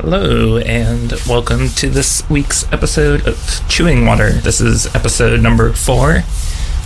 [0.00, 4.30] Hello, and welcome to this week's episode of Chewing Water.
[4.30, 6.22] This is episode number four.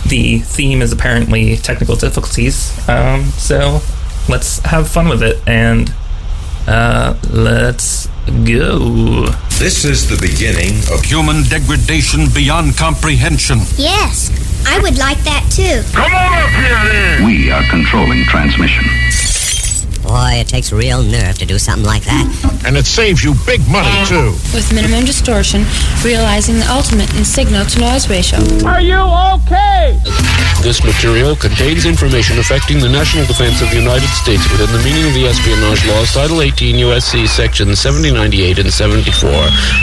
[0.07, 3.81] The theme is apparently technical difficulties, um, so
[4.27, 5.93] let's have fun with it and
[6.67, 8.07] uh, let's
[8.45, 9.27] go.
[9.59, 13.59] This is the beginning of Human degradation beyond comprehension.
[13.77, 14.31] Yes,
[14.65, 15.83] I would like that too.
[15.93, 17.25] Come on up here then!
[17.25, 18.85] We are controlling transmission.
[20.13, 22.29] Boy, it takes real nerve to do something like that.
[22.69, 24.37] And it saves you big money, too.
[24.53, 25.65] with minimum distortion,
[26.05, 28.37] realizing the ultimate in signal to noise ratio.
[28.61, 29.01] Are you
[29.41, 29.97] okay?
[30.61, 35.01] This material contains information affecting the national defense of the United States within the meaning
[35.01, 37.25] of the espionage laws, Title 18 U.S.C.
[37.25, 39.33] Sections 7098 and 74.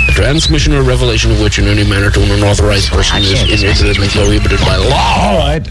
[0.06, 3.66] The transmission or revelation of which in any manner to an unauthorized person oh, is
[3.66, 5.26] inadvertently prohibited by law.
[5.26, 5.66] All right.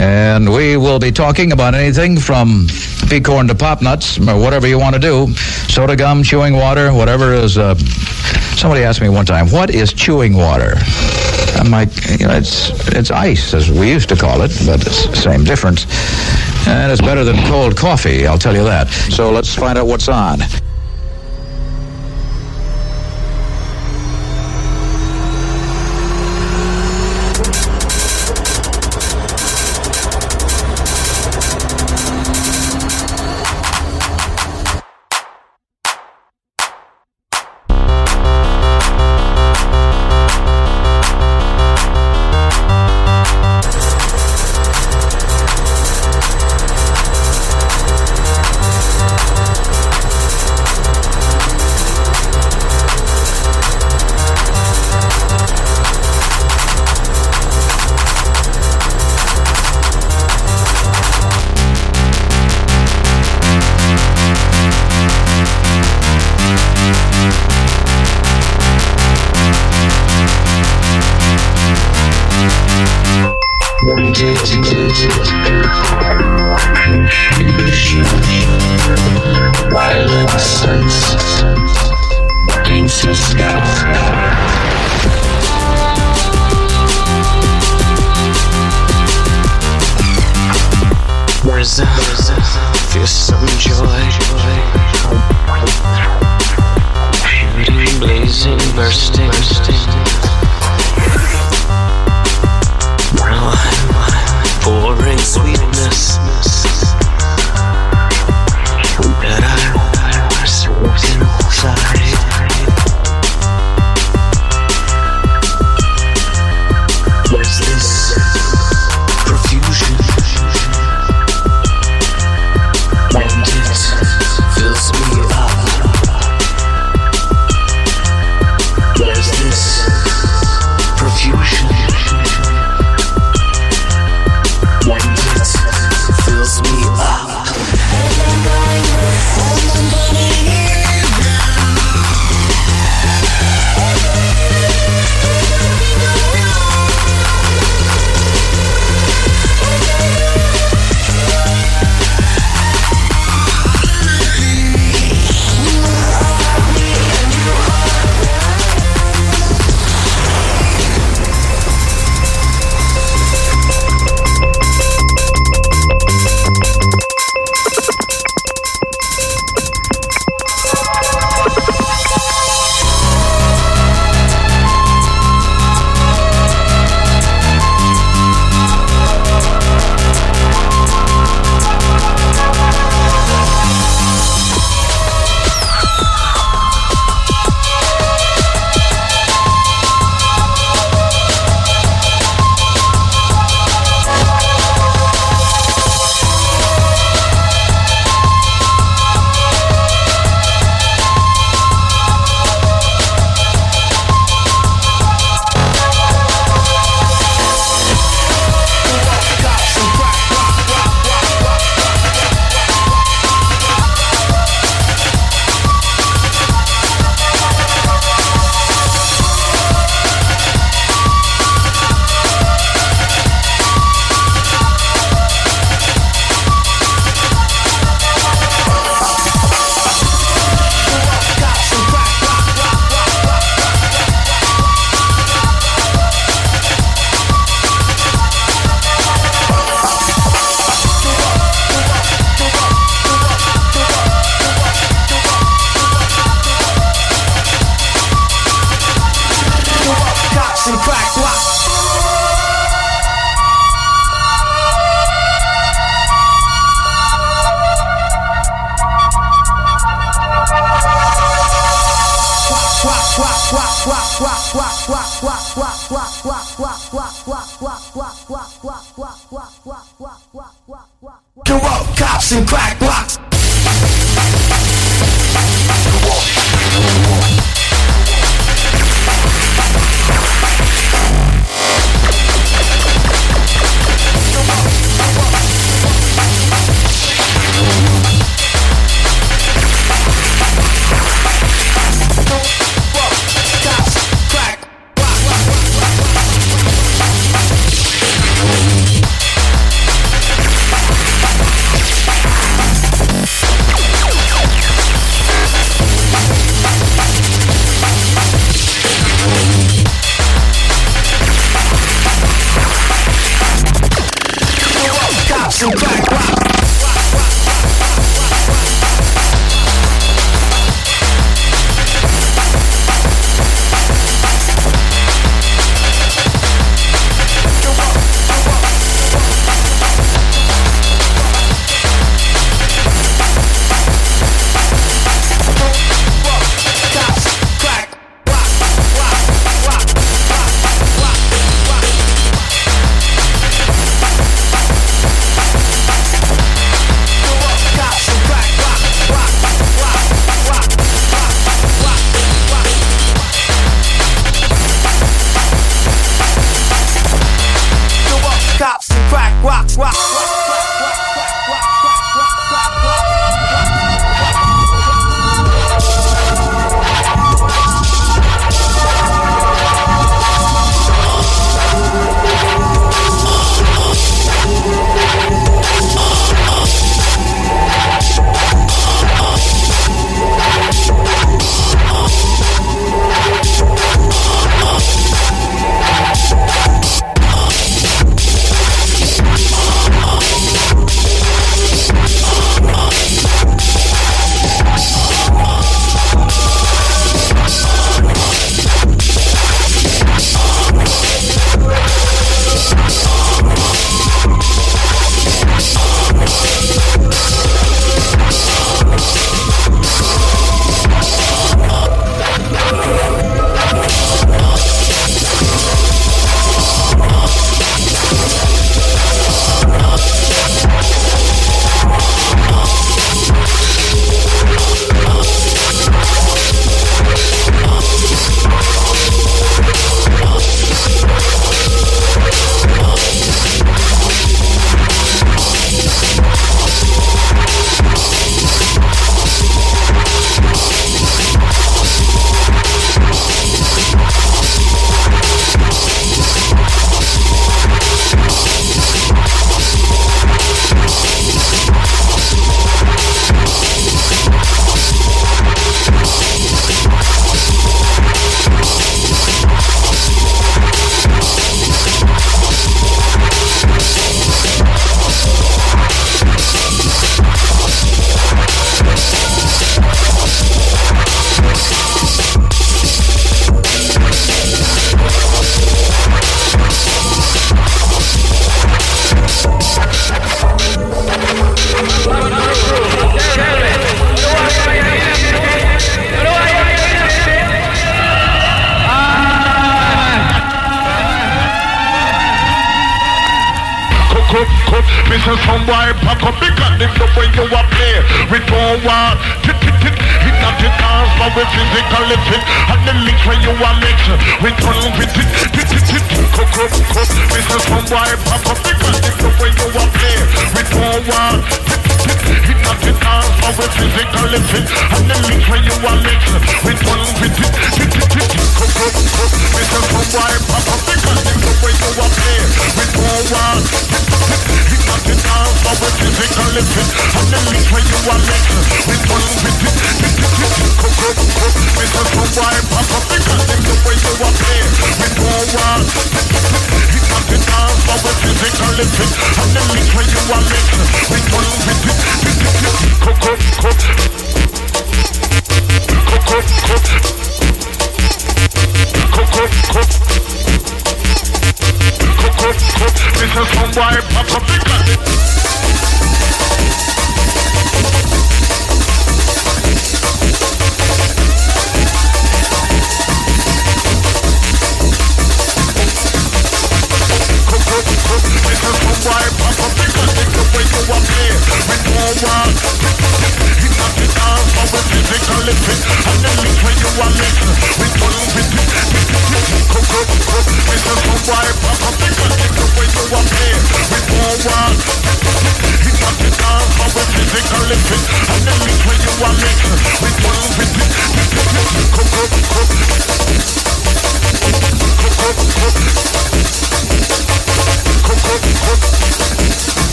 [0.00, 2.66] And we will be talking about anything from
[3.08, 5.32] peacorn to pop nuts, or whatever you want to do.
[5.68, 7.58] Soda gum, chewing water, whatever is.
[7.58, 7.74] Uh,
[8.56, 10.74] somebody asked me one time, what is chewing water?
[11.56, 11.88] I'm like,
[12.20, 15.42] you know, it's it's ice, as we used to call it, but it's the same
[15.42, 15.86] difference.
[16.68, 18.88] And it's better than cold coffee, I'll tell you that.
[19.10, 20.40] So let's find out what's on.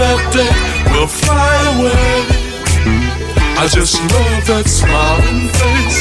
[0.00, 0.56] that day
[0.92, 2.14] will fly away.
[3.62, 6.00] I just love that smiling face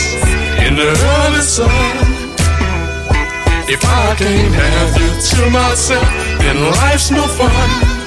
[0.66, 2.08] in the early sun.
[3.68, 6.08] If I can't have you to myself,
[6.40, 7.99] then life's no fun.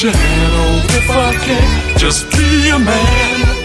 [0.00, 3.56] hold your hand, oh, if I can, just be a man.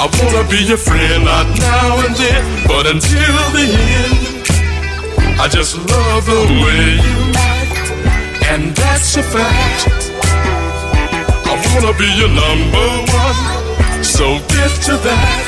[0.00, 3.66] I wanna be your friend, not now and then, but until the
[4.02, 5.40] end.
[5.40, 7.90] I just love the way you act,
[8.50, 10.10] and that's a fact.
[11.46, 15.41] I wanna be your number one, so get to that.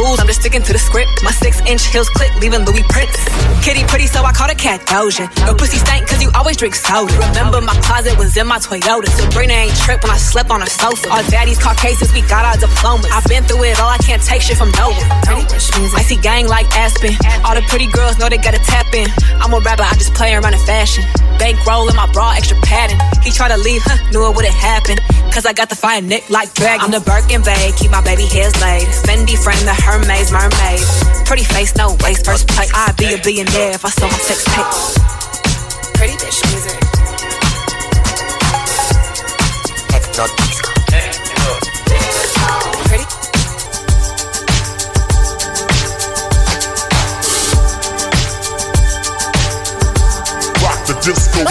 [0.00, 0.18] Rules.
[0.20, 1.10] I'm just sticking to the script.
[1.22, 3.16] My six inch heels click, leaving Louis Prince.
[3.60, 5.28] Kitty pretty, so I call the cat Doja.
[5.44, 7.12] Your pussy stank cause you always drink soda.
[7.28, 9.08] Remember my closet was in my Toyota.
[9.12, 11.08] Sabrina ain't trip when I slept on her sofa.
[11.12, 13.06] Our daddy's Caucasians, we got our diplomas.
[13.12, 15.08] I've been through it all, I can't take shit from no one.
[15.94, 17.12] I see gang like Aspen.
[17.44, 19.08] All the pretty girls know they gotta tap in.
[19.42, 21.04] I'm a rapper, I just play around in fashion.
[21.38, 23.00] Bankroll in my bra, extra padding.
[23.22, 23.96] He tried to leave, huh?
[24.12, 25.00] Knew it would've happened.
[25.32, 26.84] Cause I got the fire neck like dragon.
[26.84, 28.82] I'm the Birkin Bay, keep my baby hairs laid.
[29.06, 30.80] Fendi frame, the Hermes mermaid.
[31.26, 32.70] Pretty face, no waist, first place.
[32.72, 34.64] I'd be a billionaire if I saw my sex tape.
[35.94, 36.78] Pretty bitch music.
[50.62, 51.42] Rock the disco.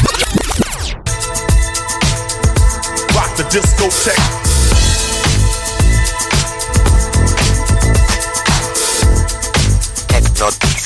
[3.16, 4.49] Rock the discotheque.
[10.40, 10.79] not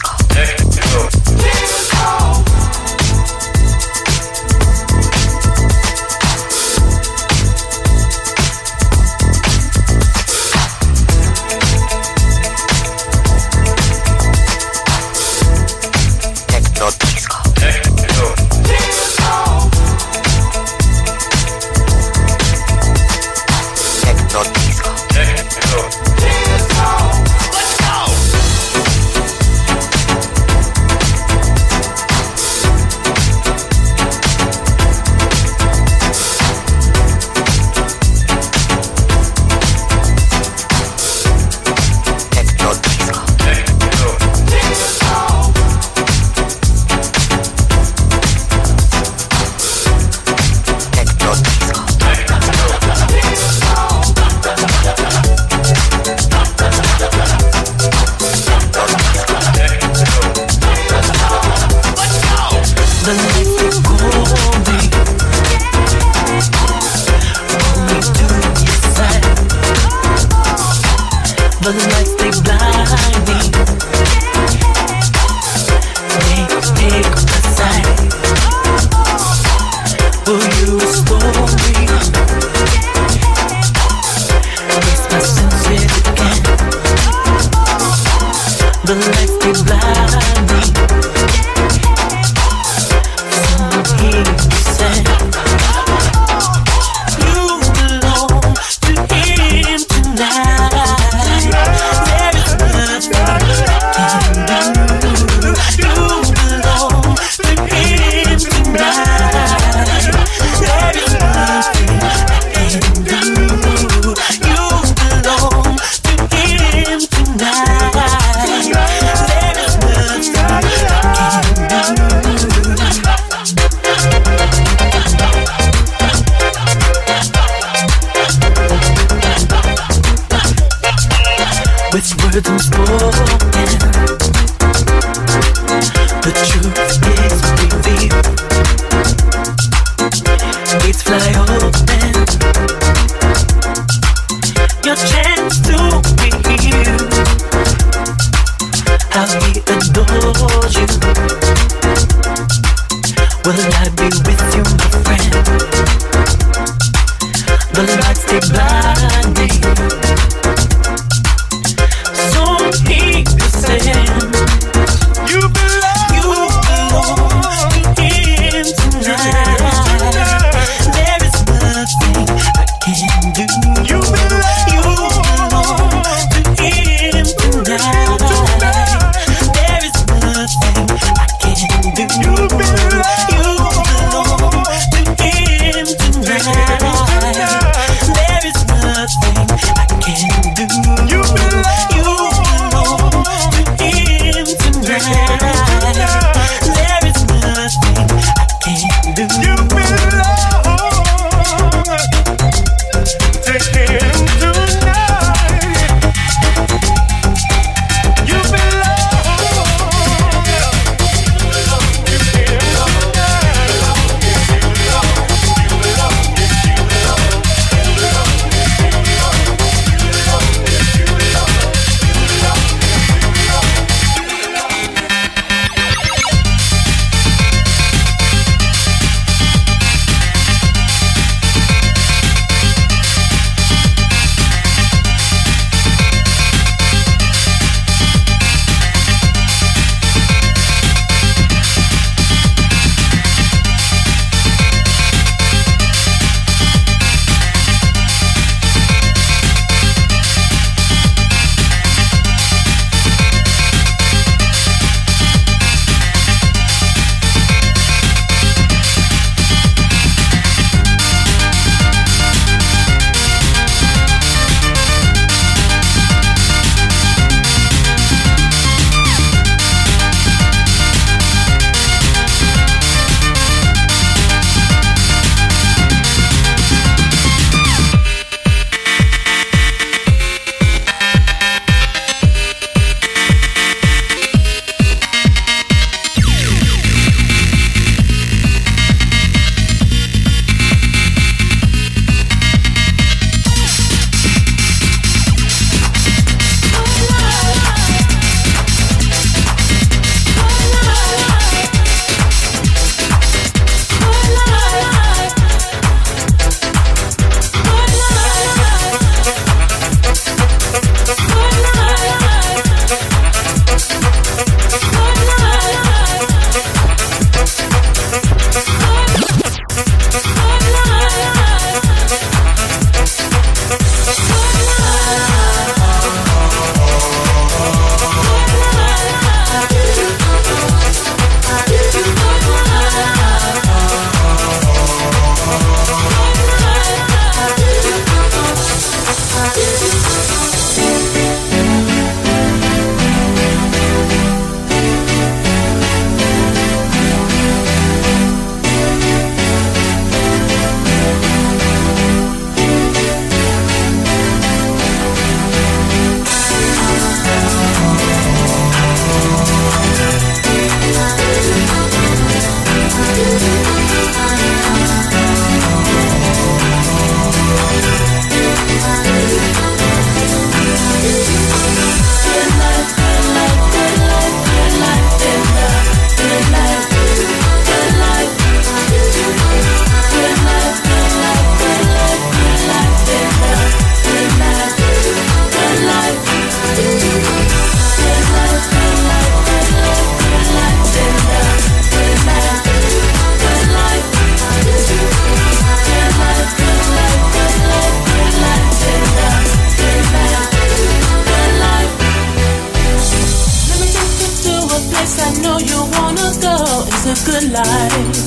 [404.93, 406.55] place I know you wanna go.
[406.91, 408.17] It's a good life.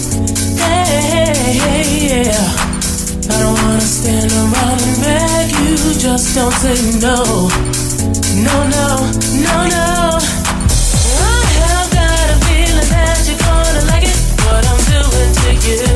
[0.59, 1.59] Hey,
[2.09, 3.35] yeah.
[3.35, 5.77] I don't wanna stand around and beg you.
[6.05, 7.19] Just don't say no.
[8.47, 8.89] No, no,
[9.47, 9.89] no, no.
[11.19, 14.19] I have got a feeling that you're gonna like it.
[14.45, 15.87] What I'm doing to you.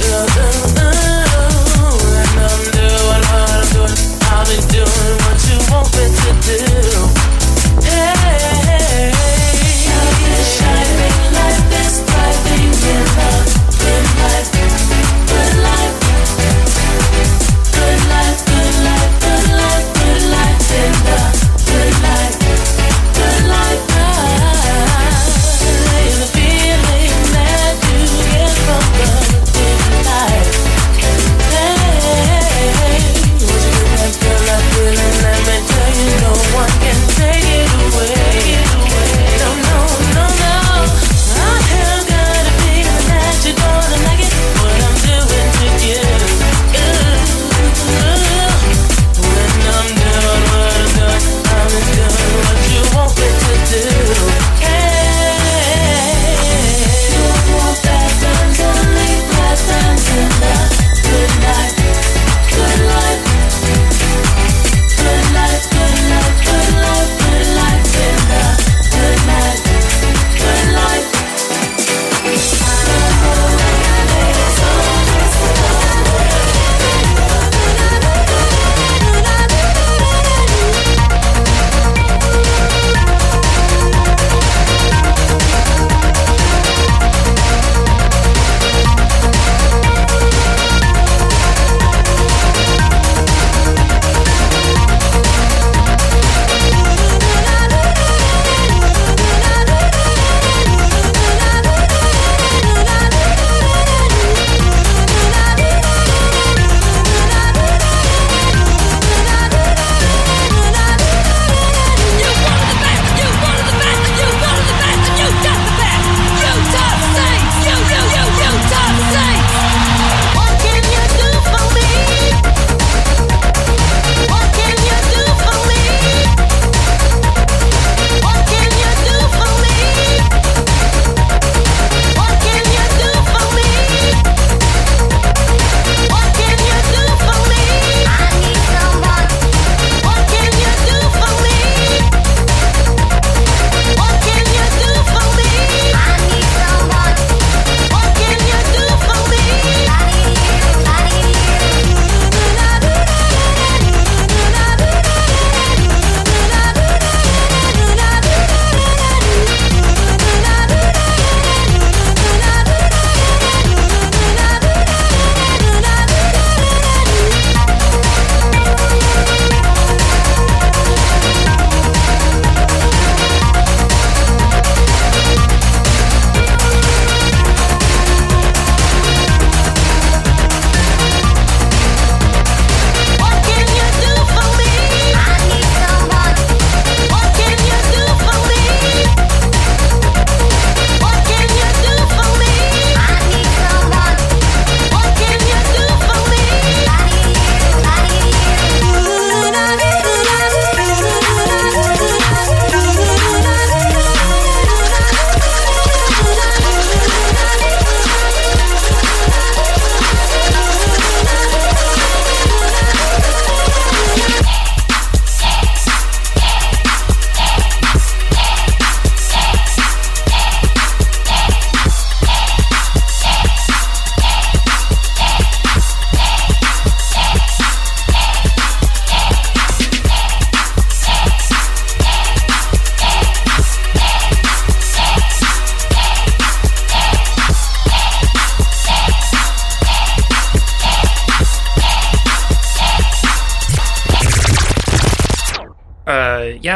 [0.00, 1.20] Uh, uh, uh.
[2.20, 3.96] And I'm doing what I'm doing.
[4.32, 7.09] I'll be doing what you want me to do.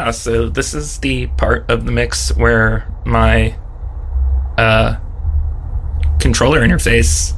[0.05, 3.57] Yeah, so this is the part of the mix where my
[4.59, 5.01] uh,
[6.21, 7.33] controller interface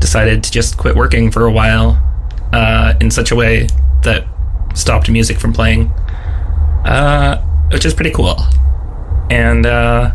[0.00, 2.02] decided to just quit working for a while
[2.52, 3.68] uh, in such a way
[4.02, 4.26] that
[4.74, 5.86] stopped music from playing,
[6.84, 7.40] uh,
[7.70, 8.36] which is pretty cool.
[9.30, 10.12] And uh,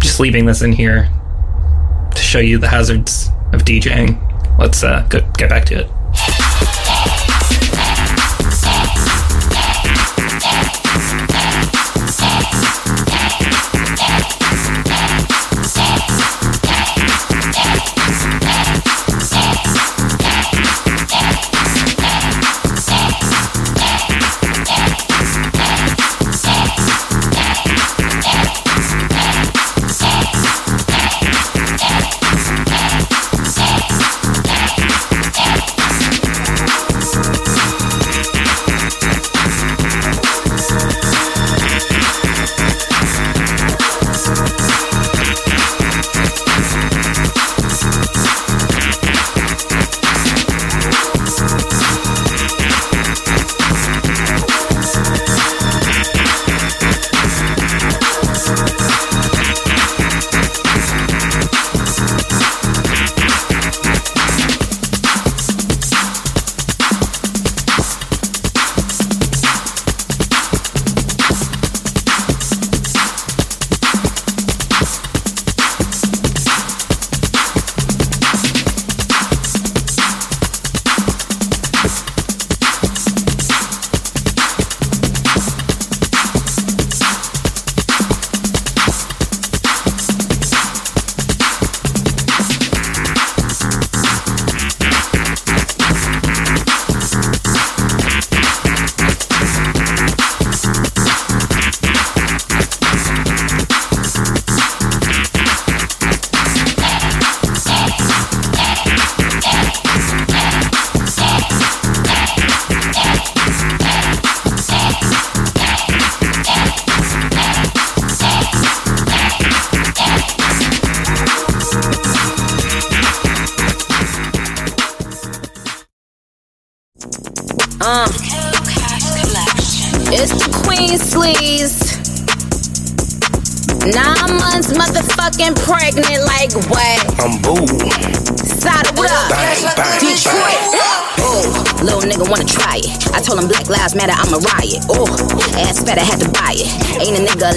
[0.00, 1.08] just leaving this in here
[2.16, 4.18] to show you the hazards of DJing.
[4.58, 5.97] Let's uh, go, get back to it.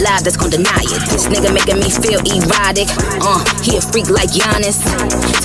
[0.01, 1.01] Alive that's gonna deny it.
[1.13, 2.89] This nigga making me feel erotic.
[3.21, 4.81] Uh, he a freak like Giannis.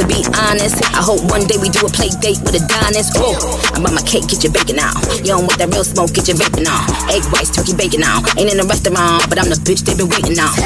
[0.01, 3.13] To be honest, I hope one day we do a play date with Adonis.
[3.21, 3.37] Oh,
[3.77, 4.97] I'm on my cake, get your bacon out.
[5.21, 6.83] You don't want that real smoke, get your vaping on.
[7.13, 8.25] Egg whites, turkey bacon on.
[8.41, 10.57] Ain't in a restaurant, but I'm the bitch they been waiting on.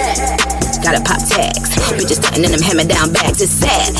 [0.80, 1.74] Gotta pop tags.
[1.98, 3.42] Bitches stunting in them hammer down bags.
[3.42, 3.92] It's sad.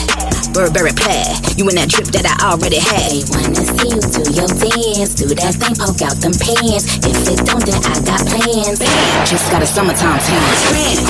[0.55, 1.59] Burberry plaid.
[1.59, 3.69] You in that drip that I already had.
[3.81, 5.16] You do your dance.
[5.16, 7.01] Do that thing, poke out them pants.
[7.01, 8.76] If it don't, then I got plans.
[9.24, 10.37] Just got a summertime tan.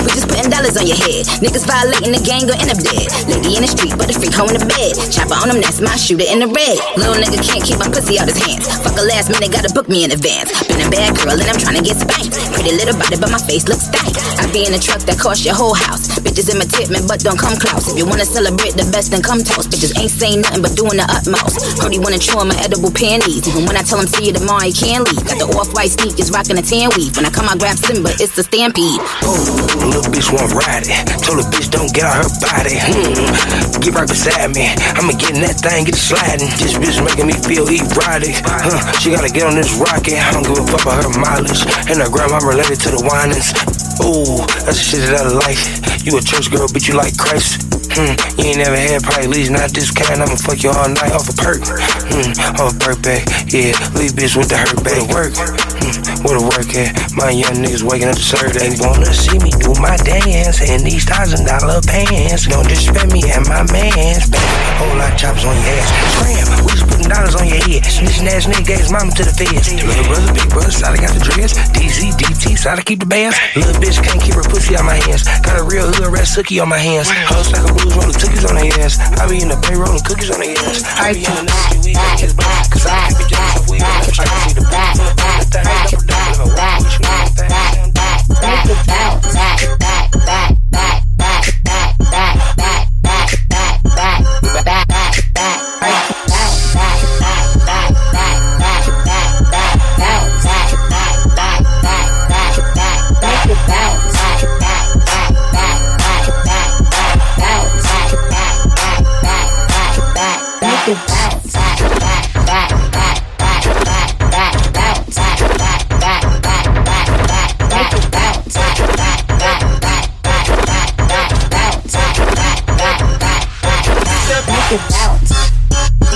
[0.06, 1.26] We just putting dollars on your head.
[1.42, 3.10] Niggas violating the gang, go end up dead.
[3.26, 4.94] Lady in the street, but the freak home in the bed.
[5.10, 6.78] Chopper on them, that's my shooter in the red.
[6.94, 8.70] Little nigga can't keep my pussy out his hands.
[8.86, 10.54] Fuck a last minute, gotta book me in advance.
[10.70, 12.38] Been a bad girl and I'm trying to get spanked.
[12.54, 14.14] Pretty little body, but my face looks stank.
[14.38, 16.06] I be in a truck that cost your whole house.
[16.22, 17.90] Bitches imitate me, but don't come close.
[17.90, 19.74] If you wanna celebrate the best, then come toast.
[19.74, 21.58] Bitches ain't saying nothing but doing the utmost.
[21.90, 23.48] He wanna chew on my edible panties.
[23.48, 25.24] Even when I tell him see you tomorrow, he can't leave.
[25.26, 27.16] Got the off-white sneakers, rocking a tan weave.
[27.16, 29.00] When I come, I grab Simba, it's the stampede.
[29.24, 30.94] Oh little bitch want ride it.
[31.26, 32.78] Told the bitch don't get out her body.
[32.78, 33.82] Hmm.
[33.82, 34.70] Get right beside me.
[34.94, 36.48] I'ma get in that thing, get sliding.
[36.62, 38.38] This bitch making me feel erotic.
[38.46, 38.70] Huh.
[39.02, 40.16] She gotta get on this rocket.
[40.16, 41.66] I don't give a fuck about her mileage.
[41.90, 43.50] And her grandma related to the whinings.
[44.00, 45.60] Ooh, that's the shit that I like.
[46.06, 47.79] You a church girl, but you like Christ.
[47.96, 50.22] Hmm, you ain't never had probably least not this kind.
[50.22, 51.60] I'ma fuck you all night off a perk.
[52.10, 52.30] Hmm,
[52.62, 53.26] off a perk bag.
[53.50, 55.10] Yeah, leave bitch with the hurt bag.
[55.10, 55.34] Work.
[55.34, 56.94] Hmm, where the work at?
[57.18, 58.54] My young niggas waking up to serve.
[58.54, 62.46] They wanna see me do my dance in these thousand dollar pants.
[62.46, 64.30] Don't disrespect me and my mans.
[64.30, 65.88] Bang, whole lot of choppers on your ass.
[66.14, 67.82] Scram, we just putting dollars on your head.
[67.82, 69.66] Snitching ass nigga gave his mama to the feds.
[69.74, 71.58] Little brother, big brother, side got the dreads.
[71.74, 73.34] DZ, DT, side keep the bands.
[73.56, 75.24] Little bitch can't keep her pussy out my hands.
[75.42, 77.10] Got a real hood red sookie on my hands.
[77.10, 78.98] Hoes like a cookies on their ass.
[79.20, 80.84] I be in the bay rolling cookies on their ass.
[80.98, 81.44] I be in the
[81.84, 82.70] weed, I kiss black.
[82.70, 85.00] Cause I it just so we got to try to see the back.
[85.00, 85.30] Okay.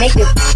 [0.05, 0.54] make it.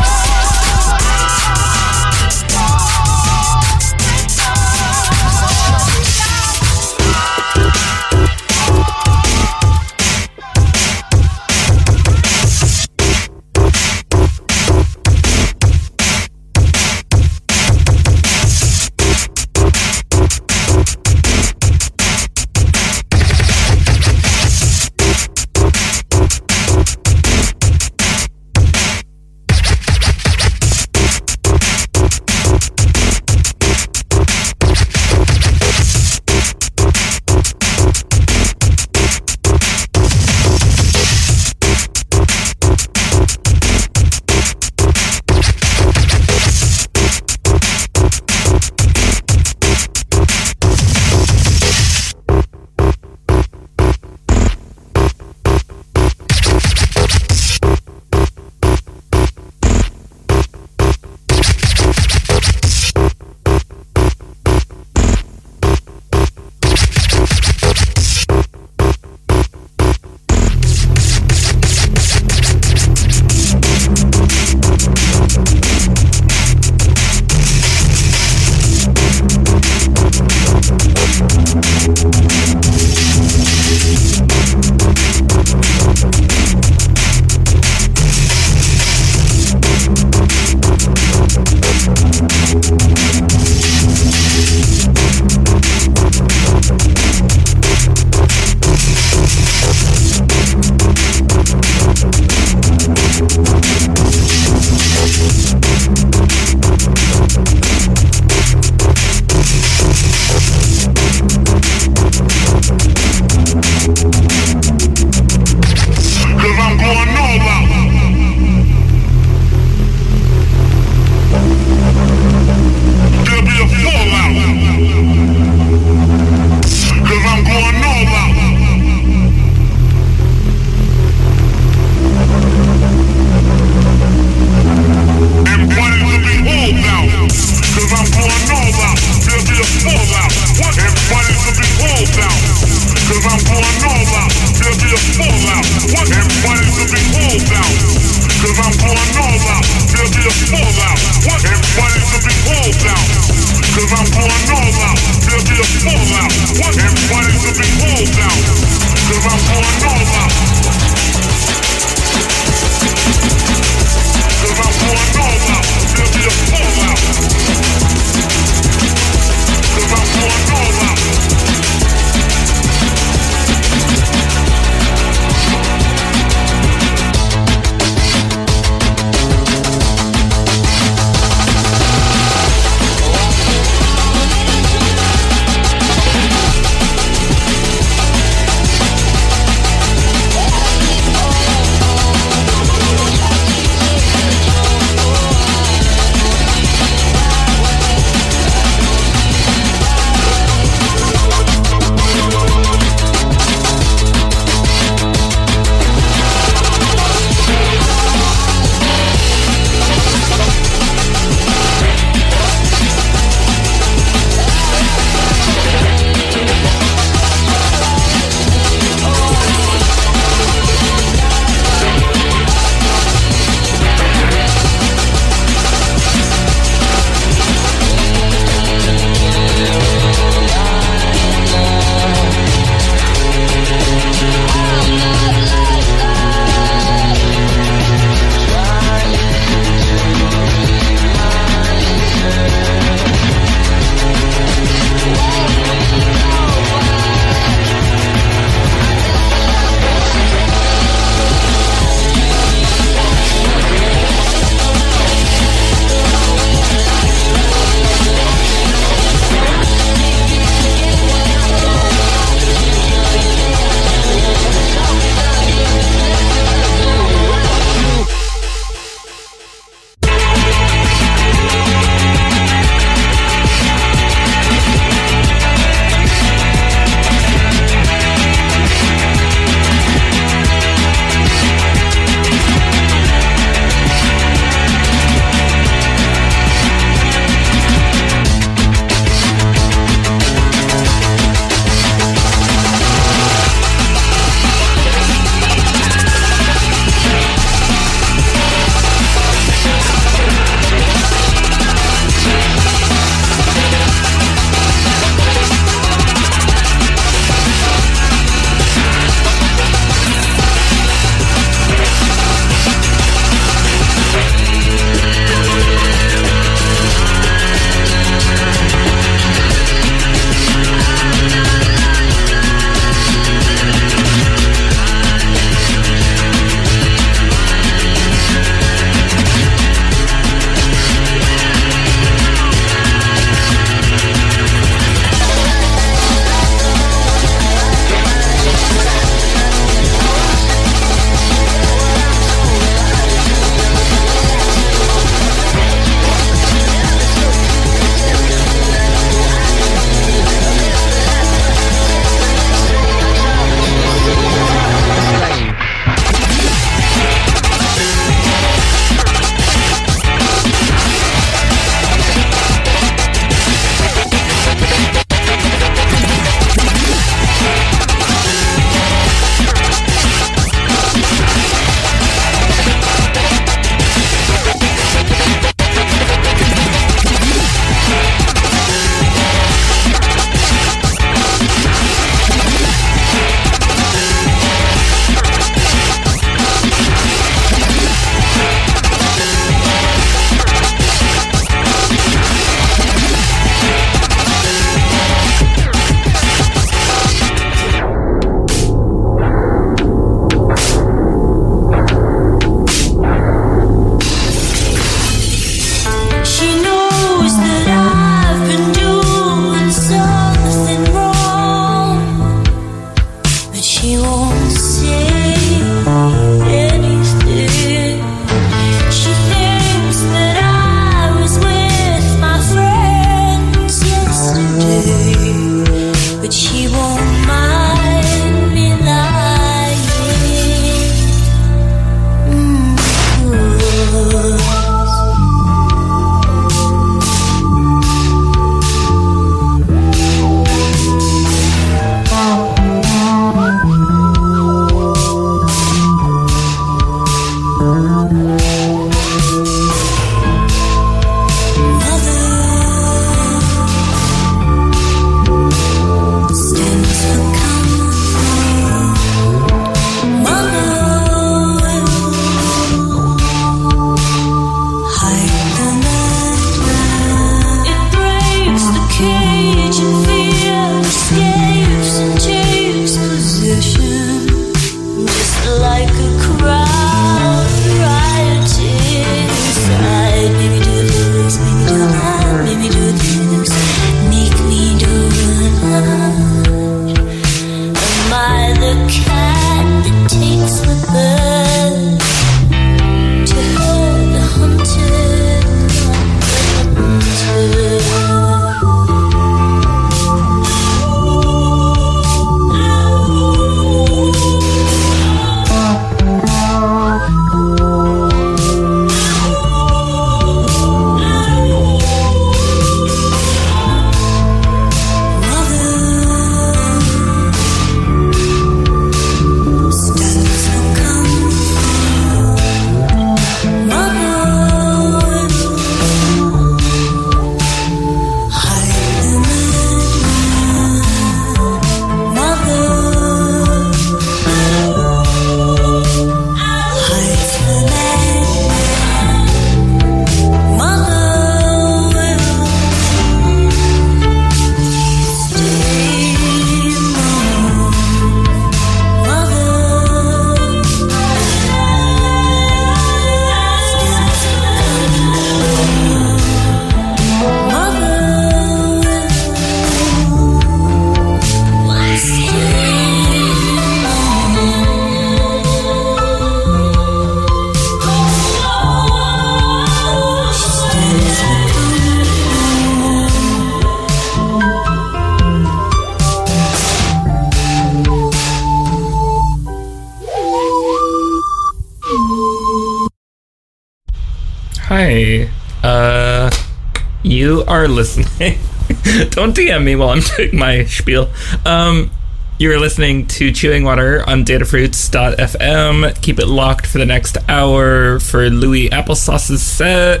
[589.62, 591.10] Me while I'm doing my spiel.
[591.44, 591.90] Um,
[592.38, 596.02] you're listening to Chewing Water on datafruits.fm.
[596.02, 600.00] Keep it locked for the next hour for Louis Applesauce's set.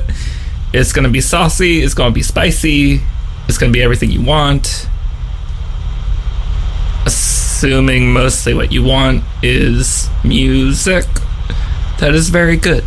[0.72, 3.00] It's going to be saucy, it's going to be spicy,
[3.46, 4.88] it's going to be everything you want.
[7.06, 11.06] Assuming mostly what you want is music.
[12.00, 12.83] That is very good.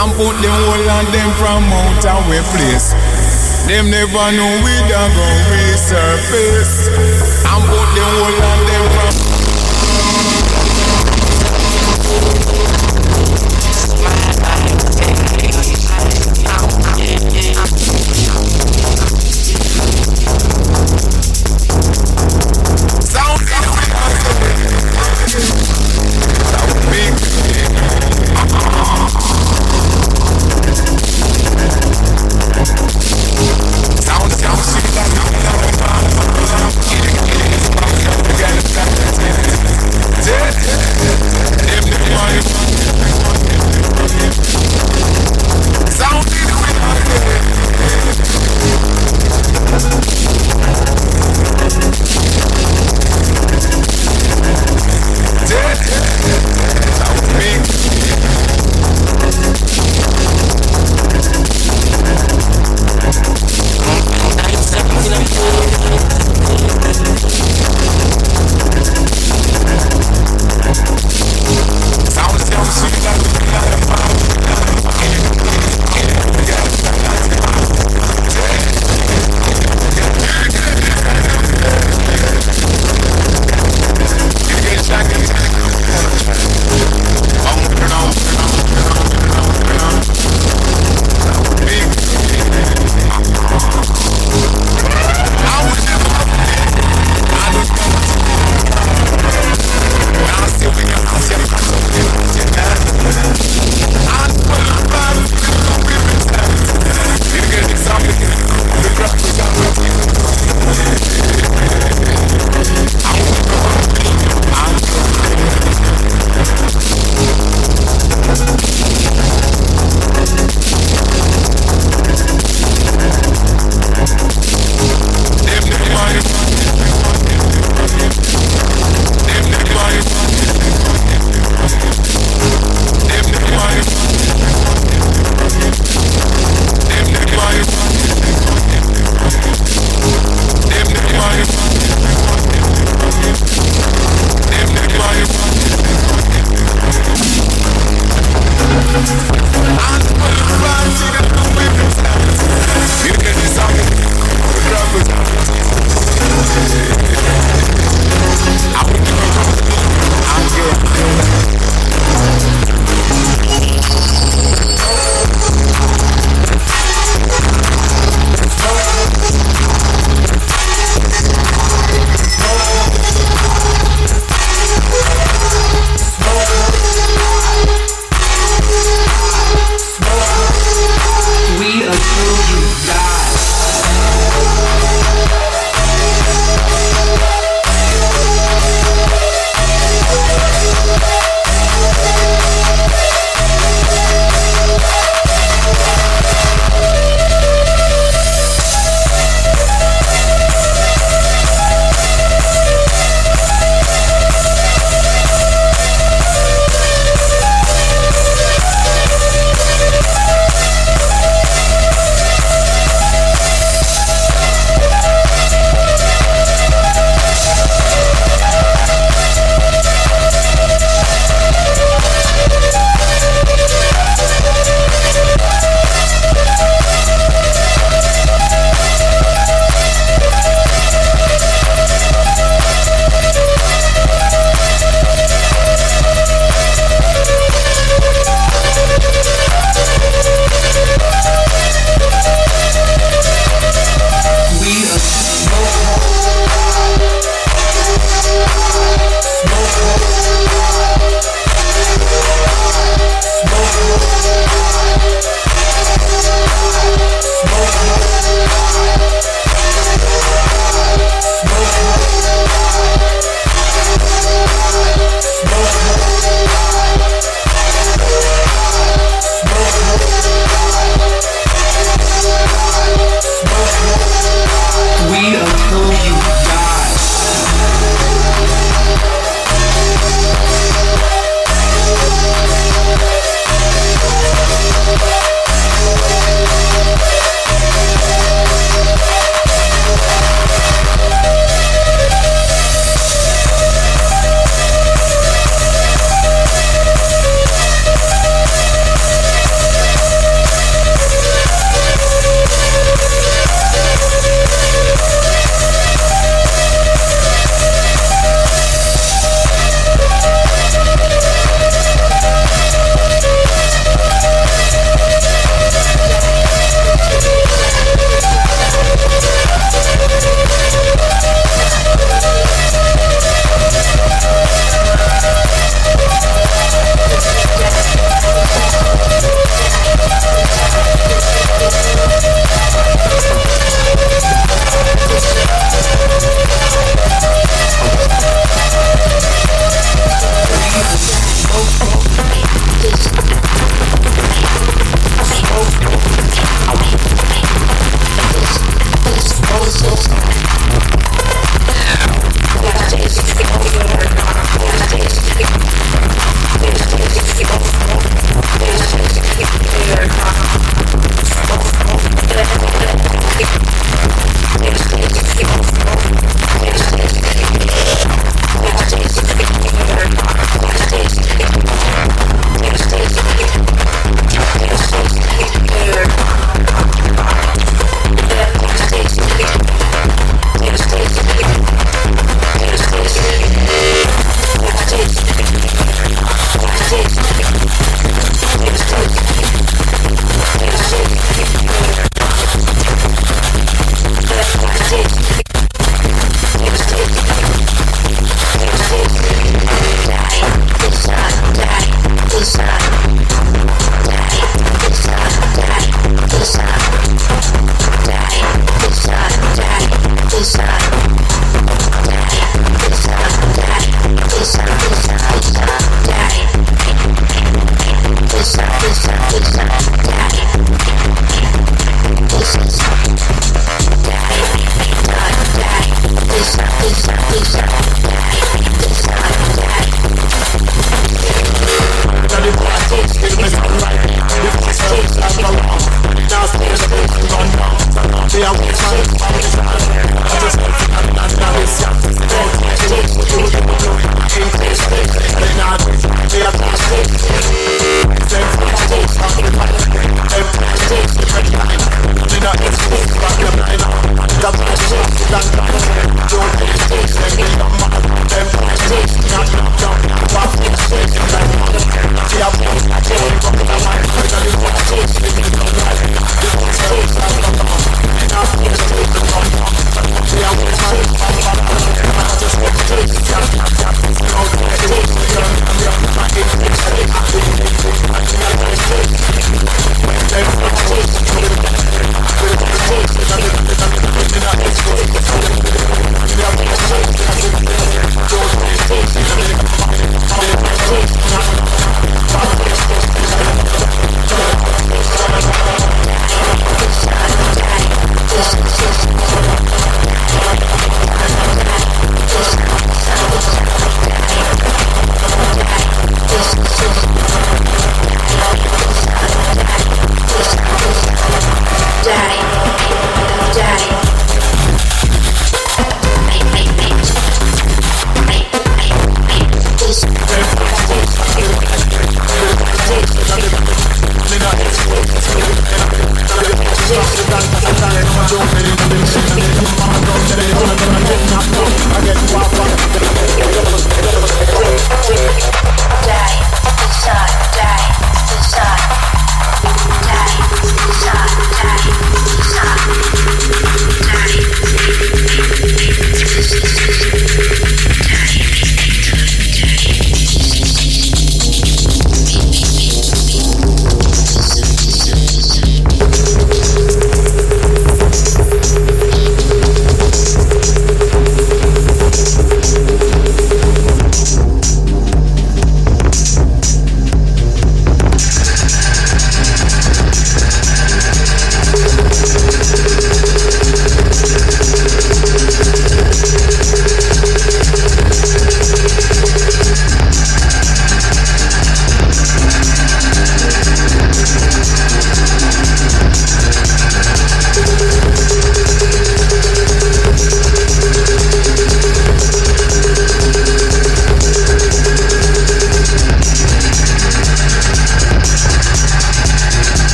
[0.00, 2.94] And put them whole on them from out our place.
[3.66, 6.88] Them never know we done gon' resurface.
[7.44, 9.27] And put them whole on them from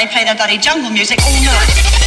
[0.00, 1.99] they play that dirty jungle music all night.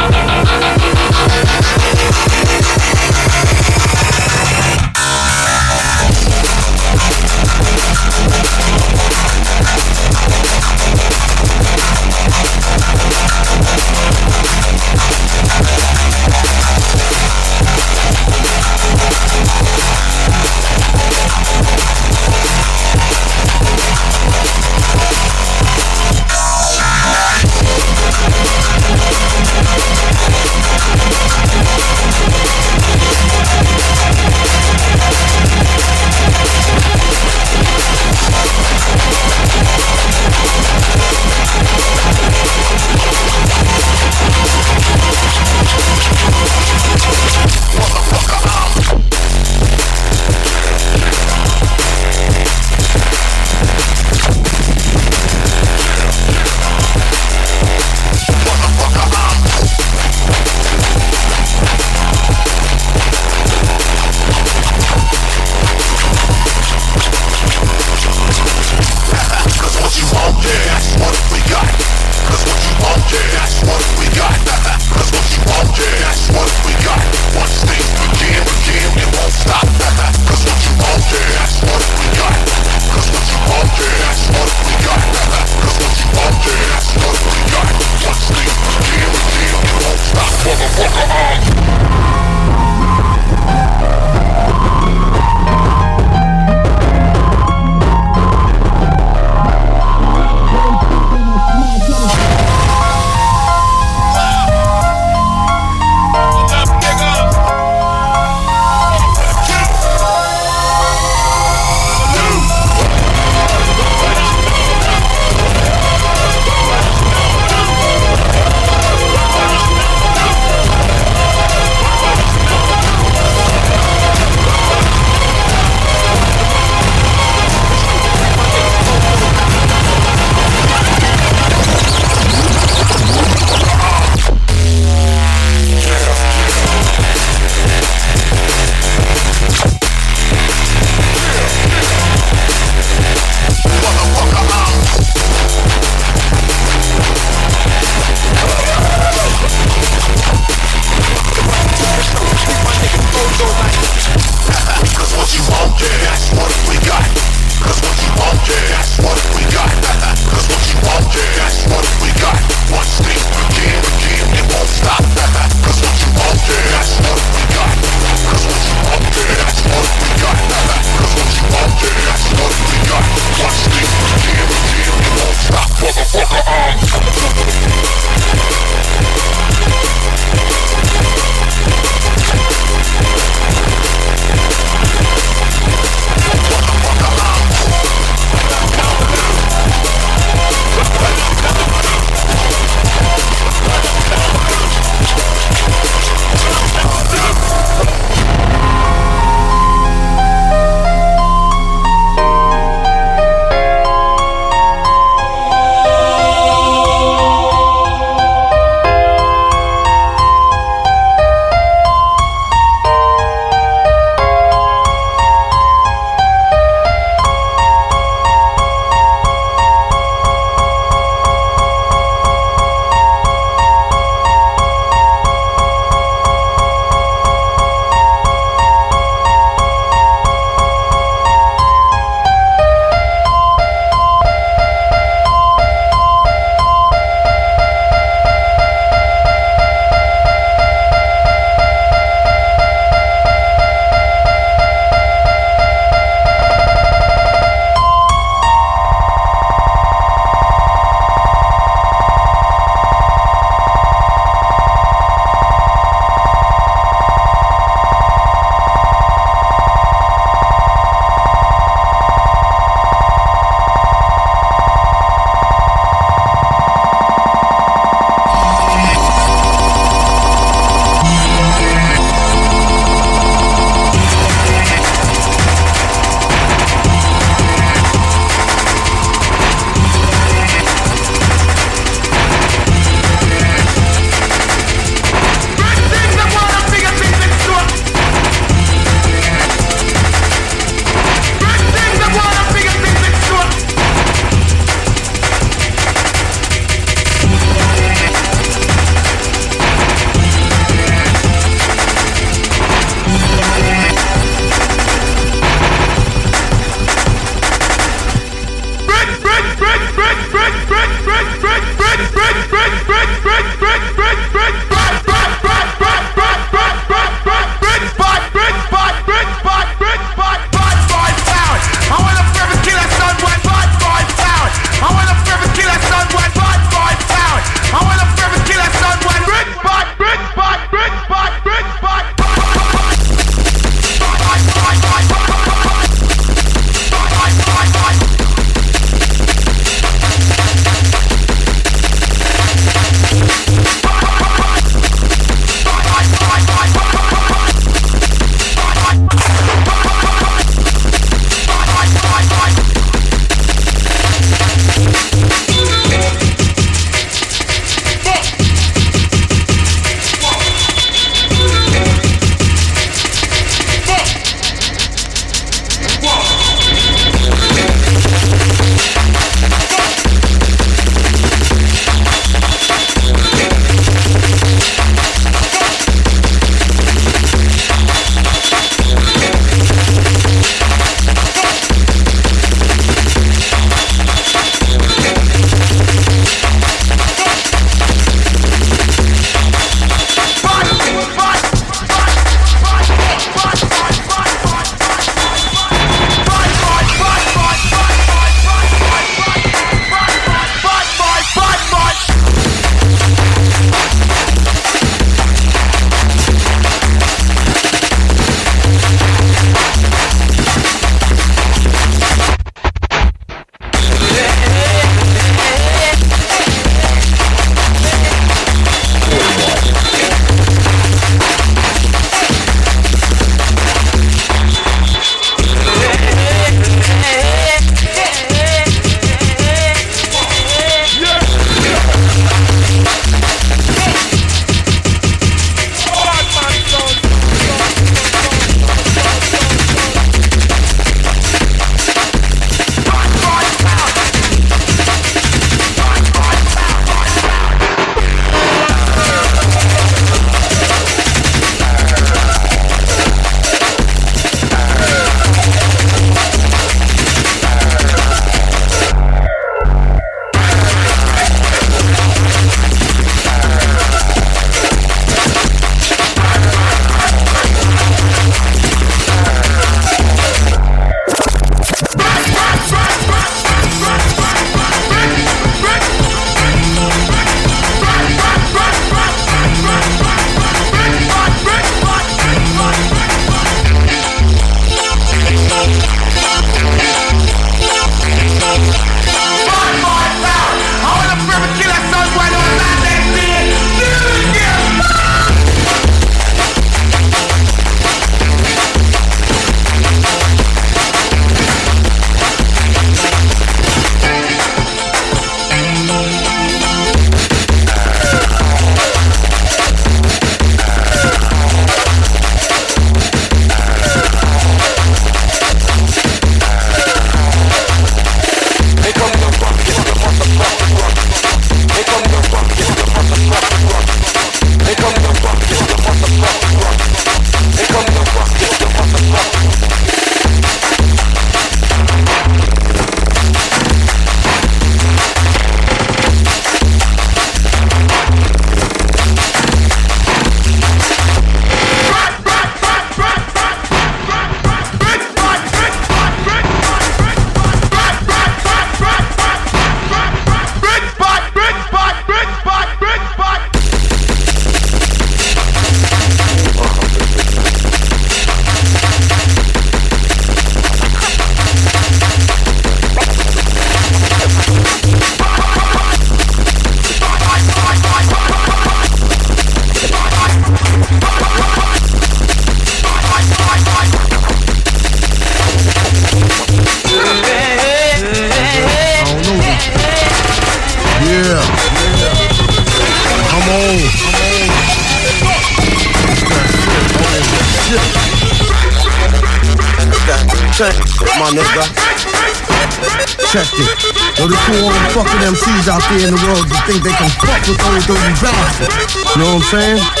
[596.03, 598.95] In the world that think they can fuck with those dirty bastards.
[599.13, 600.00] You know what I'm saying?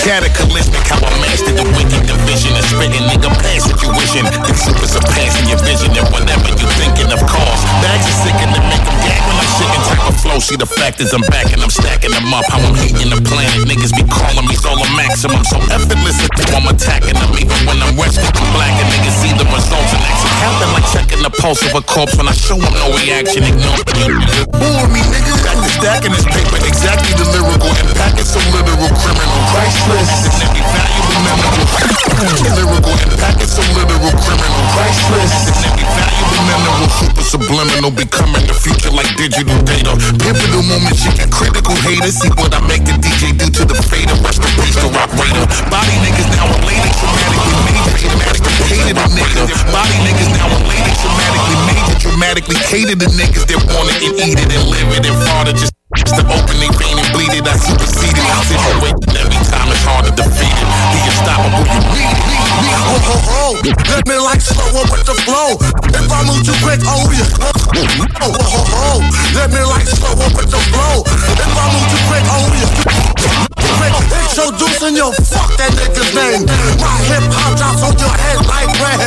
[0.00, 4.24] Cataclysmic how I mastered the wicked division and spitting nigga past what you wishing.
[4.24, 7.60] The super surpassing your vision and whatever you thinking of cause.
[7.84, 10.38] Bags are sick and make them gag when I'm shitting type of flow.
[10.40, 12.48] See the fact is I'm back and I'm stacking them up.
[12.48, 13.68] How I'm hating the planet.
[13.68, 15.44] Niggas be calling me solar maximum.
[15.44, 16.16] So effortless
[16.56, 17.30] I'm attacking them.
[17.36, 20.30] Even when I'm resting, I'm black and niggas see the results and action.
[20.40, 23.44] Happen like checking the pulse of a corpse when I show them no reaction.
[23.44, 24.16] Ignore you.
[24.56, 25.36] Bore me, nigga.
[25.44, 26.56] Got the stack in this paper.
[26.64, 28.16] Exactly the lyrical impact.
[28.18, 29.40] It's a literal criminal.
[30.00, 30.40] Priceless.
[30.72, 31.68] Valuable memorable.
[32.56, 33.44] lyrical impact.
[33.44, 34.62] It's a literal criminal.
[34.72, 35.52] Priceless.
[35.76, 36.88] Valuable mineral.
[36.88, 37.92] Super subliminal.
[37.92, 39.92] Becoming the future like digital data.
[40.24, 41.04] Pivotal moments.
[41.04, 42.16] You get critical haters.
[42.16, 44.16] See what I make the DJ do to the fader.
[44.24, 45.44] Rest in peace, the rock raider.
[45.68, 46.48] Body niggas now.
[46.48, 48.00] Traumatically major.
[48.00, 49.44] Dramatically hated a nigga.
[49.68, 50.48] Body niggas now.
[50.96, 51.96] Traumatically major.
[52.00, 55.52] Dramatically cater to niggas that want it and eat it and live it and father
[55.52, 58.24] just to open they vein and bleed it, I superseded.
[58.24, 60.66] I situation every time it's hard to defeat it.
[60.66, 62.40] The unstoppable, you need it.
[62.60, 63.44] Ho, ho, ho.
[63.90, 65.58] Let me like slower with the flow.
[65.92, 67.28] If I move too quick, oh yeah.
[67.40, 67.52] Ho,
[68.18, 68.90] ho, ho, ho.
[69.34, 71.04] Let me like slower with the flow.
[71.06, 72.70] If I move too quick, oh yeah.
[74.30, 76.46] Introducing your fuck that nigga's name.
[76.80, 78.98] My hip hop drops on your head like rain.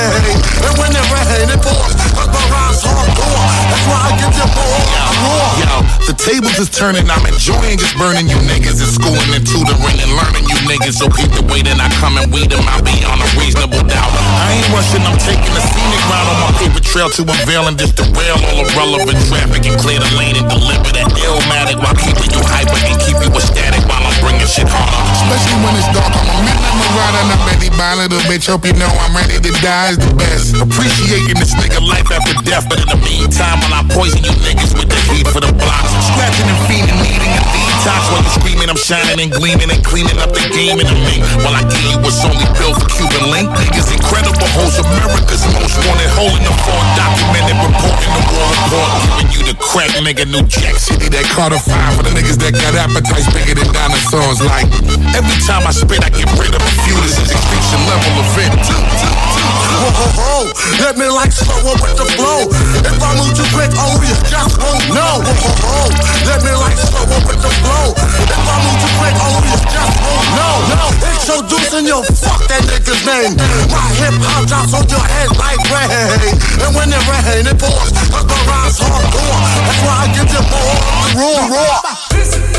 [0.61, 1.93] And when it rain, it pours.
[2.13, 3.43] Cause my rhymes hardcore.
[3.71, 4.81] That's why I give you more.
[5.23, 5.49] more.
[5.63, 5.75] Yo,
[6.05, 7.07] the tables is turning.
[7.07, 10.99] I'm enjoying just burning you niggas and schooling and tutoring and learning you niggas.
[10.99, 14.11] So keep the way that I come and weed them out beyond a reasonable doubt.
[14.11, 14.99] I ain't rushing.
[15.07, 18.67] I'm taking a scenic route on my paper trail to unveil and just derail all
[18.67, 22.99] irrelevant traffic and clear the lane and deliver that illmatic while keeping you hyper and
[22.99, 24.99] keep you ecstatic while I'm bringing shit harder.
[25.23, 28.51] Especially when it's dark, I'm a midnight marauder and I'm ready by little bitch.
[28.51, 30.59] Hope you know I'm ready to die is the best.
[30.59, 34.75] Appreciating this nigga life after death, but in the meantime, while I poison you niggas
[34.75, 38.69] with the heat for the blocks, scratching and feeding, needing a detox while you're screaming,
[38.69, 41.23] I'm shining and gleaming and cleaning up the game in mink.
[41.43, 45.75] While I give you what's only built for Cuban link, niggas incredible hoes, America's most
[45.83, 50.43] wanted, holding the fort, documented, reporting the war report, giving you the crack, nigga, New
[50.47, 54.39] Jack City, that Carter Five for the niggas that got appetites bigger than dinosaurs.
[54.43, 54.67] Like
[55.15, 56.95] every time I spit, I get rid of a few.
[57.03, 59.52] This is extinction level event.
[59.83, 60.31] Ho, ho, ho.
[60.79, 62.47] Let me like slower with the flow.
[62.87, 65.19] If I move too quick, oh, you just won't know.
[65.19, 65.91] Ho, ho, ho.
[66.23, 67.91] Let me like slower with the flow.
[67.91, 70.55] If I move too quick, oh, you just won't know.
[70.71, 70.83] No.
[71.03, 73.35] Introducing your fuck that nigga's name.
[73.67, 76.31] My hip hop drops on your head like rain.
[76.63, 77.91] And when it rain, it pours.
[78.07, 79.39] Cause my rhymes hardcore.
[79.67, 80.79] That's why I give you more
[81.19, 81.59] raw.
[81.59, 82.52] raw.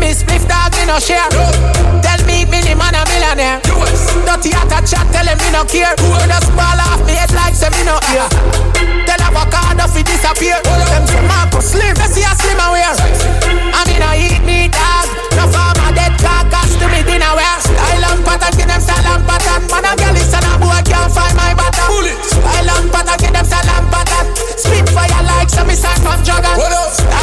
[0.00, 1.28] Me spliff dog, me no share.
[2.00, 3.60] Tell me, mini man a millionaire.
[4.24, 5.92] Dirty at a chat, tell him me no care.
[6.00, 8.24] We just ball off me head like say me no ear.
[9.04, 10.56] Tell avocado fi disappear.
[10.64, 12.96] Them say Marcus Slim, they see a slim aware.
[13.76, 15.04] I mean I eat me dog.
[15.36, 17.60] No farmer dead carcass to me dinner wear.
[17.60, 19.68] Style and pattern, give them style and pattern.
[19.68, 21.92] Man a girl listen a boy can't find my bottom.
[22.24, 24.26] Style and pattern, give them style and pattern.
[24.56, 26.56] Spit fire like some sign from Dragon.
[26.56, 27.19] And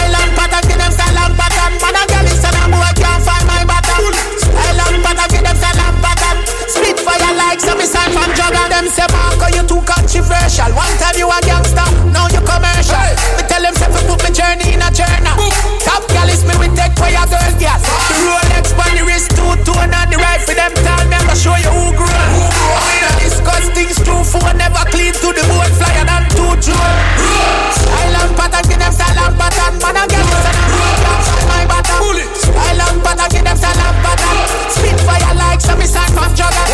[8.77, 10.69] Them say Marco you too controversial.
[10.77, 11.81] One time you a gangster,
[12.13, 13.09] now you commercial.
[13.33, 15.33] Me tell them say put me journey in a journal.
[15.81, 17.81] Top gal is me with take for your girl gas.
[17.81, 21.33] The Rolex on the wrist, two tone on the right for them tell me I'ma
[21.33, 22.13] show you who grown.
[22.13, 27.01] I don't discuss things too phone never clean to the bone flyer than two drone.
[27.73, 29.73] Style and pattern, give them style and pattern.
[29.81, 31.01] Man a girl is on a road,
[31.49, 31.97] my bottom.
[32.29, 34.37] Style and pattern, give them style and pattern.
[34.69, 36.66] Spit fire like some sign from Jugger.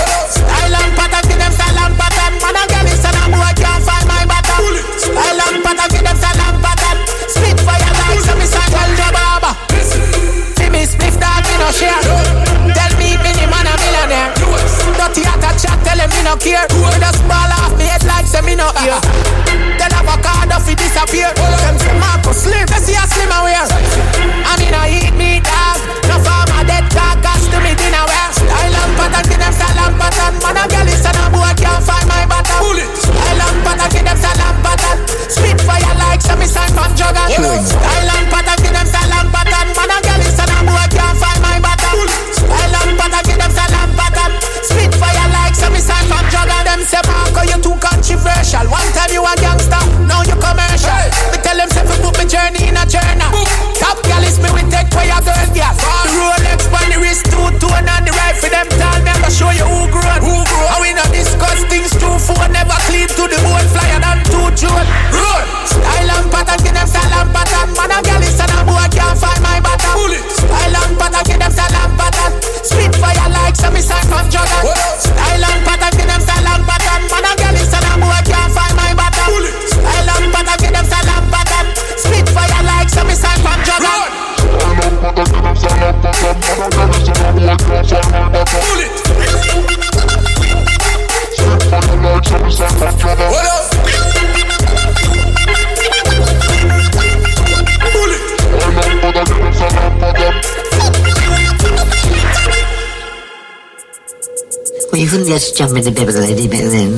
[105.33, 106.93] let's jump into Bibbilady Lady then.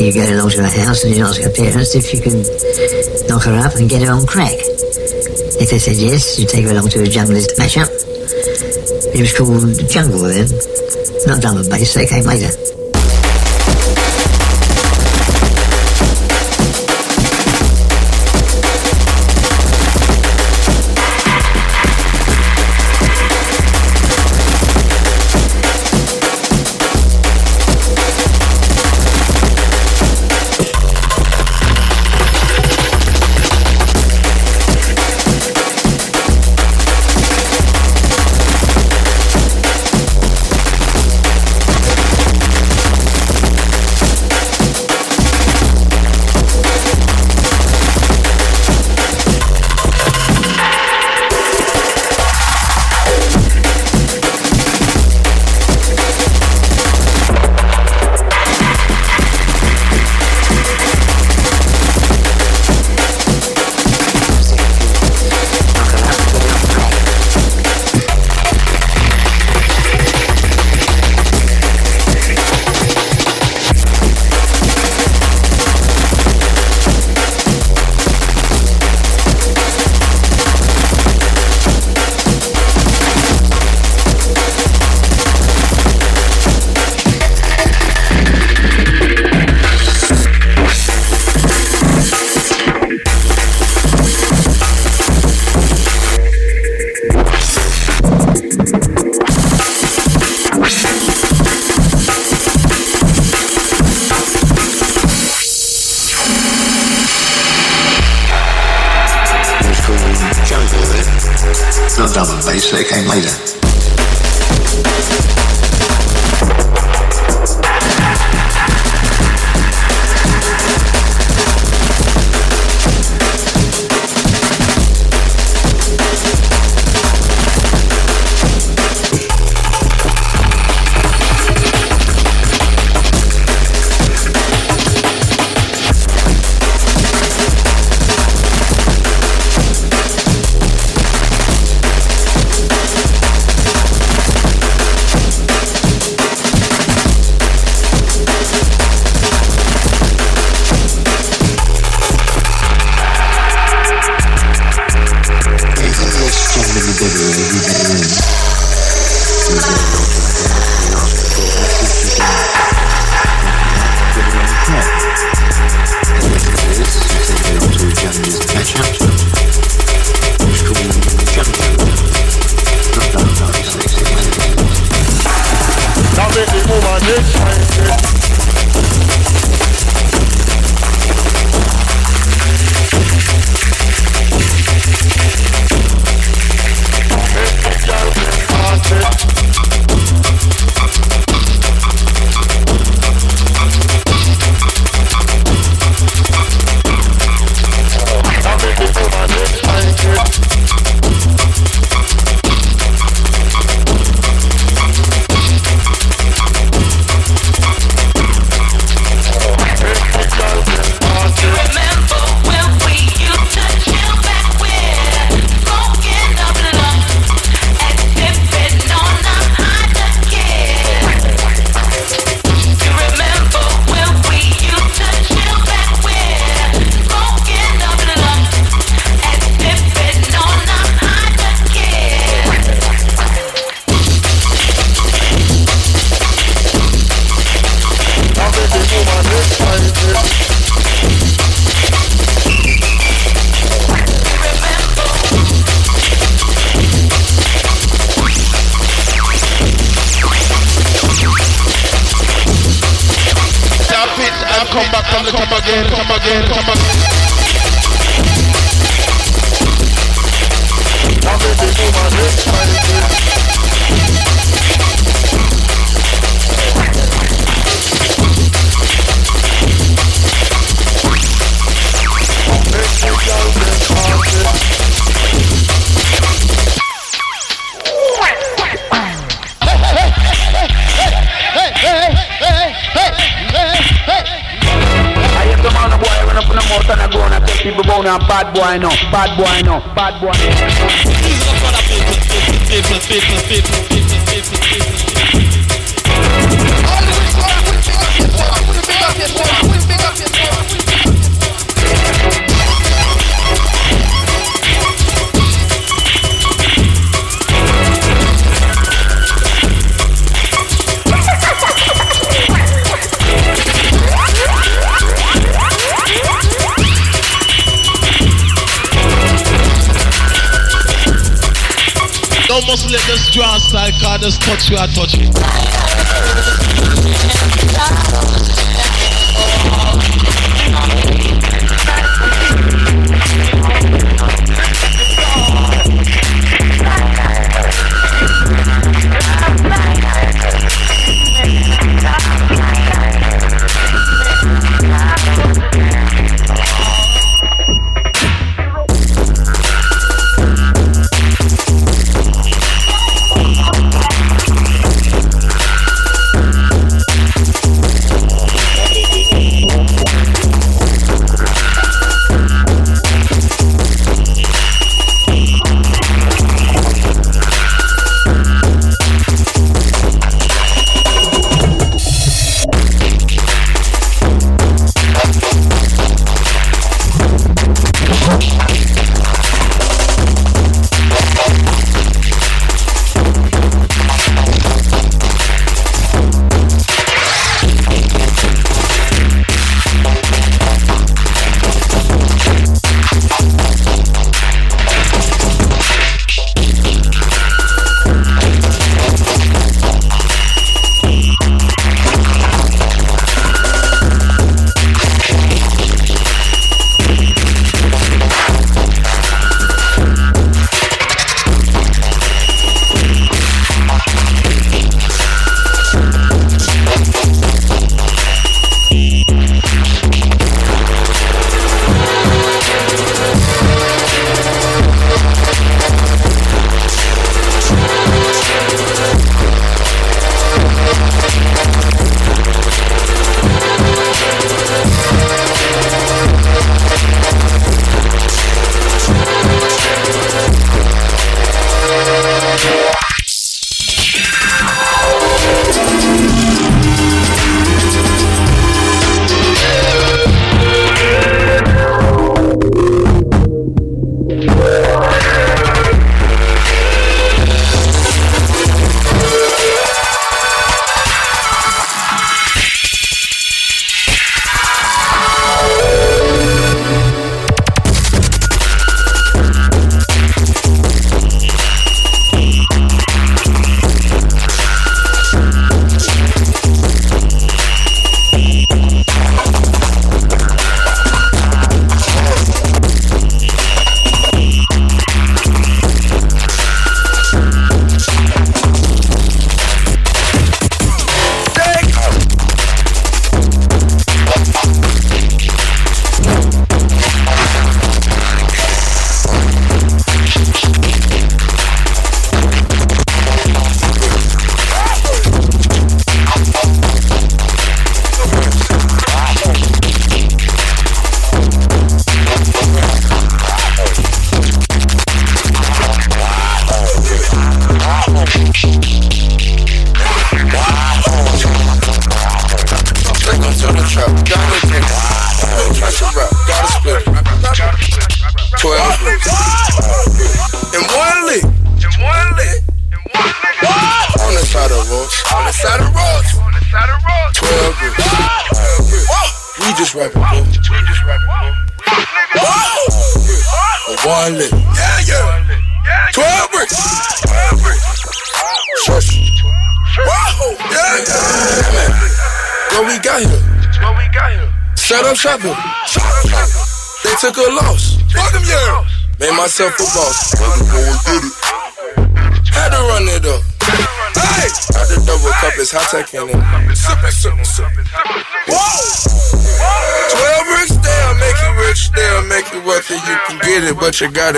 [0.00, 2.40] You go along to the house and you ask her parents if you can
[3.28, 4.56] knock her up and get her on crack.
[5.60, 7.92] If they said yes, you take her along to a junglist matchup.
[9.12, 10.48] It was called Jungle then.
[11.26, 12.67] Not jungle and bass, they came later.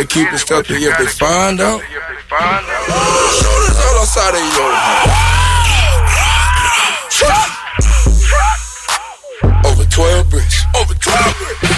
[0.01, 1.81] gotta keep it stealthy if they find out.
[1.81, 5.29] Shooters all outside of your house.
[9.67, 10.65] Over 12 bricks.
[10.77, 11.69] Over 12 bricks.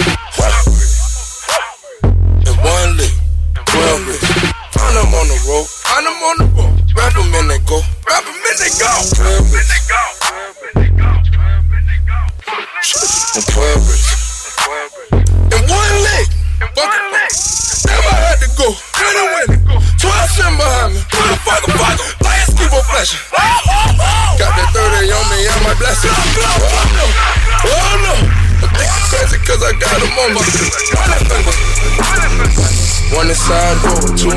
[2.47, 3.11] In one lick.
[3.65, 4.27] 12 bricks.
[4.71, 5.67] Find them on the road.
[5.67, 6.79] Find them on the road.
[6.95, 7.81] Wrap them in they go.
[8.07, 8.87] Wrap them in they go.
[9.15, 10.02] 12 bricks.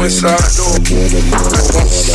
[0.05, 0.75] inside door.
[0.75, 0.77] I
[1.73, 2.15] don't see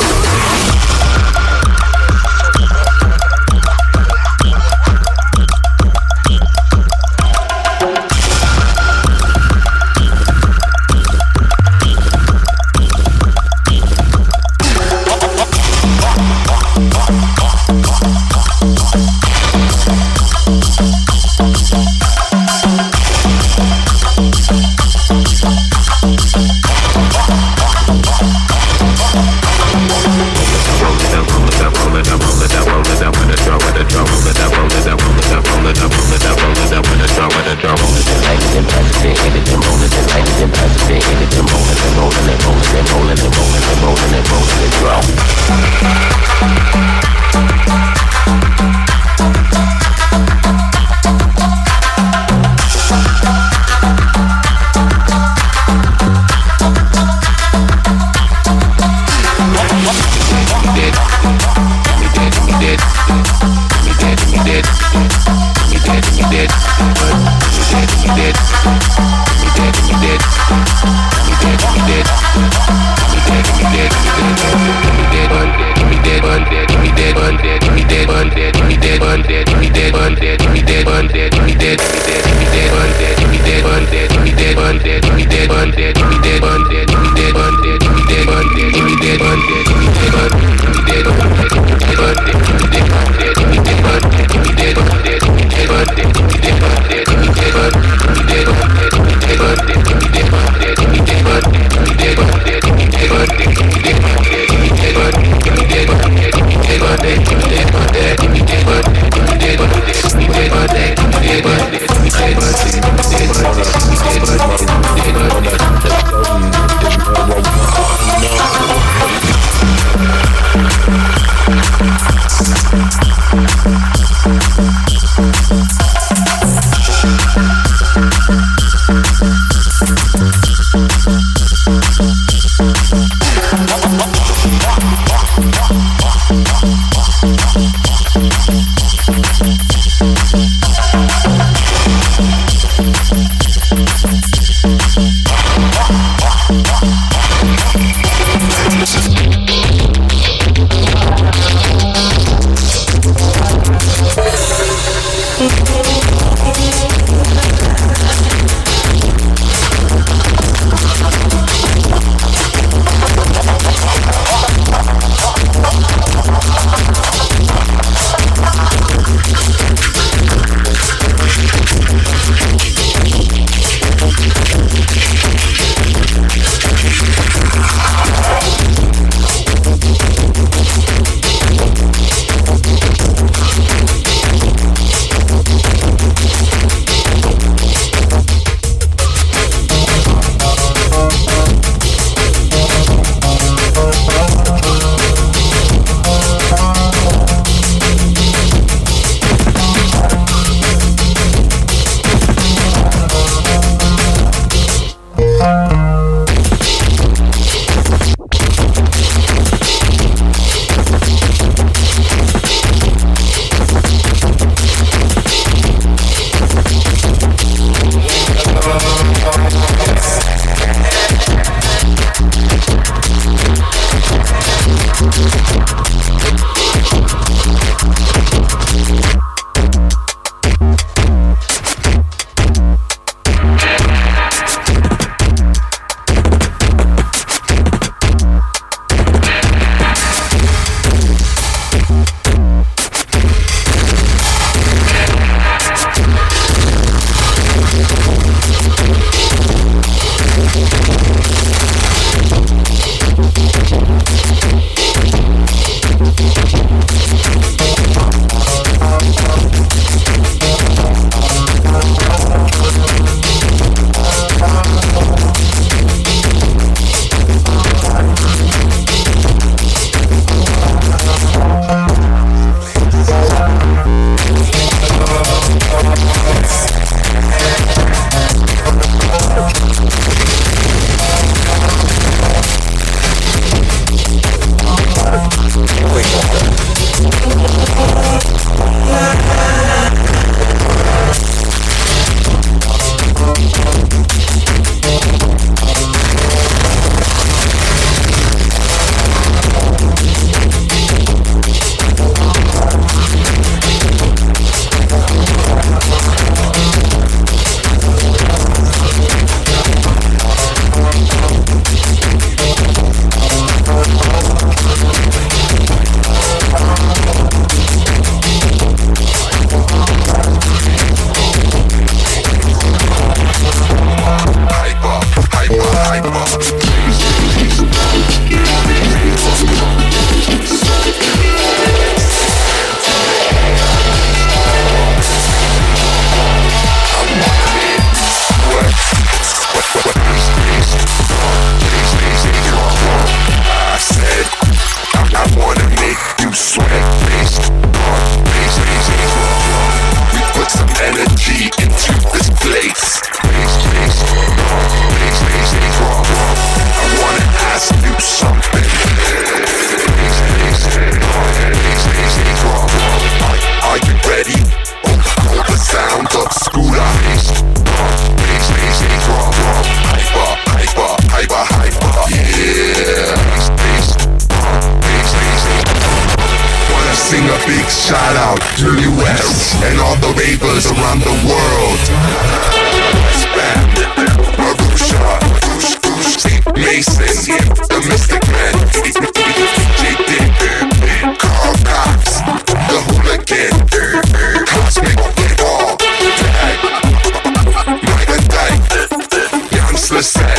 [400.02, 400.39] set.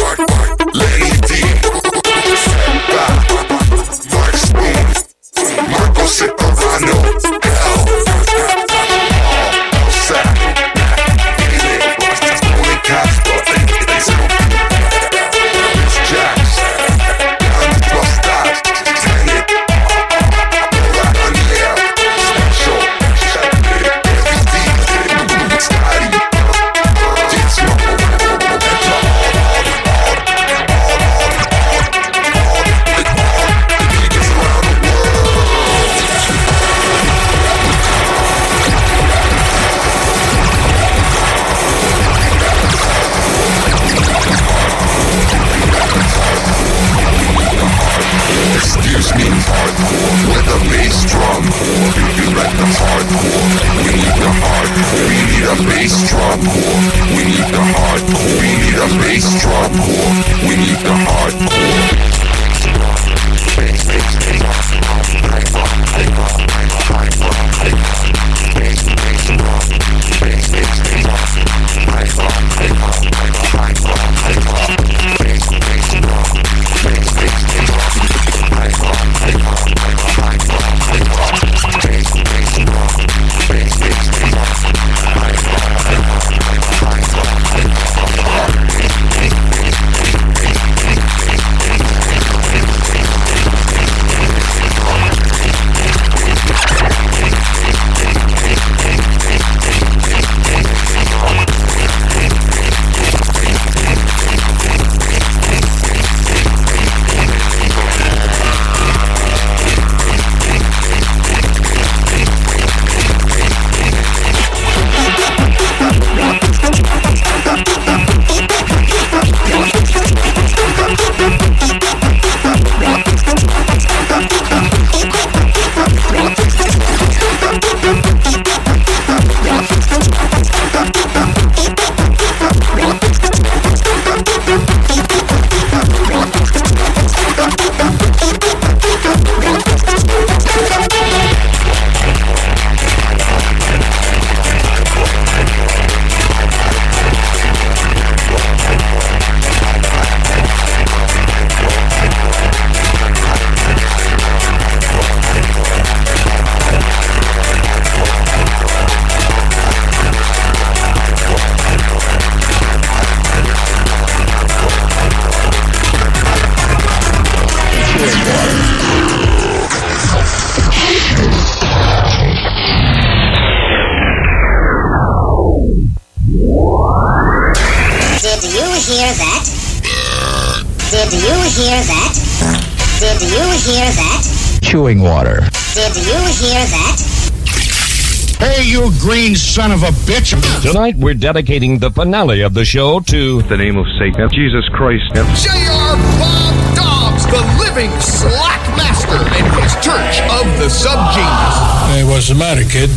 [190.70, 195.02] Tonight we're dedicating the finale of the show to the name of Satan, Jesus Christ.
[195.12, 195.96] J.R.
[196.14, 201.90] Bob Dobbs, the living slack master, and his church of the subgenius.
[201.90, 202.88] Hey, what's the matter, kid?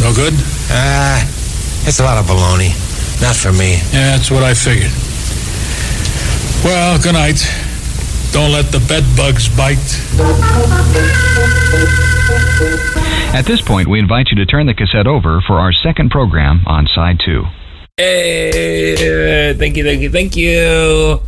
[0.00, 0.32] No good?
[0.72, 1.20] Ah,
[1.86, 2.72] it's a lot of baloney.
[3.20, 3.72] Not for me.
[3.92, 4.88] Yeah, that's what I figured.
[6.64, 7.44] Well, good night.
[8.34, 9.78] Don't let the bed bugs bite.
[13.32, 16.62] At this point, we invite you to turn the cassette over for our second program
[16.66, 17.44] on side two.
[17.96, 21.20] Hey, thank you, thank you, thank you.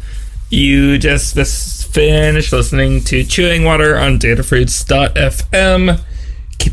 [0.51, 6.01] You just, just finished listening to Chewing Water on datafruits.fm.